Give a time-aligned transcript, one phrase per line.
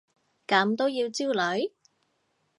[0.47, 1.73] 咁都要焦慮？